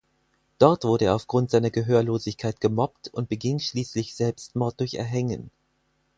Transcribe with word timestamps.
Dort 0.57 0.83
wurde 0.83 1.05
er 1.05 1.13
aufgrund 1.15 1.51
seiner 1.51 1.69
Gehörlosigkeit 1.69 2.59
gemobbt 2.59 3.09
und 3.13 3.29
beging 3.29 3.59
schließlich 3.59 4.15
Selbstmord 4.15 4.79
durch 4.79 4.95
Erhängen. 4.95 5.51